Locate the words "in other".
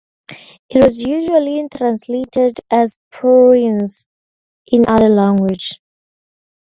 4.65-5.09